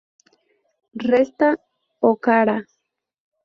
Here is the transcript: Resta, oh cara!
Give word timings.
Resta, 1.11 1.49
oh 1.99 2.15
cara! 2.25 2.57